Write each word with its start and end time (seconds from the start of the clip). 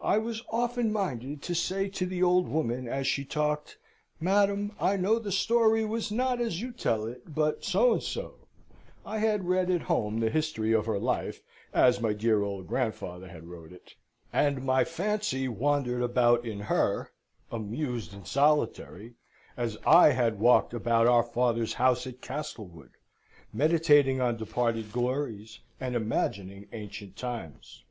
I 0.00 0.16
was 0.16 0.42
often 0.50 0.90
minded 0.90 1.42
to 1.42 1.54
say 1.54 1.90
to 1.90 2.06
the 2.06 2.22
old 2.22 2.48
woman 2.48 2.88
as 2.88 3.06
she 3.06 3.26
talked, 3.26 3.76
"Madam, 4.18 4.74
I 4.80 4.96
know 4.96 5.18
the 5.18 5.30
story 5.30 5.84
was 5.84 6.10
not 6.10 6.40
as 6.40 6.62
you 6.62 6.72
tell 6.72 7.04
it, 7.04 7.34
but 7.34 7.62
so 7.62 7.92
and 7.92 8.02
so" 8.02 8.36
(I 9.04 9.18
had 9.18 9.46
read 9.50 9.70
at 9.70 9.82
home 9.82 10.20
the 10.20 10.30
history 10.30 10.72
of 10.72 10.86
her 10.86 10.98
life, 10.98 11.42
as 11.74 12.00
my 12.00 12.14
dear 12.14 12.42
old 12.42 12.68
grandfather 12.68 13.28
had 13.28 13.48
wrote 13.48 13.70
it): 13.70 13.96
and 14.32 14.64
my 14.64 14.82
fancy 14.82 15.46
wandered 15.46 16.00
about 16.00 16.46
in 16.46 16.60
her, 16.60 17.10
amused 17.52 18.14
and 18.14 18.26
solitary, 18.26 19.16
as 19.58 19.76
I 19.86 20.12
had 20.12 20.40
walked 20.40 20.72
about 20.72 21.06
our 21.06 21.22
father's 21.22 21.74
house 21.74 22.06
at 22.06 22.22
Castlewood, 22.22 22.92
meditating 23.52 24.22
on 24.22 24.38
departed 24.38 24.90
glories, 24.90 25.60
and 25.78 25.94
imagining 25.94 26.66
ancient 26.72 27.14
times. 27.14 27.84